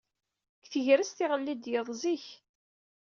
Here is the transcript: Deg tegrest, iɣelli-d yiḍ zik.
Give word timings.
Deg 0.63 0.67
tegrest, 0.71 1.23
iɣelli-d 1.25 1.63
yiḍ 1.71 1.87
zik. 2.01 2.25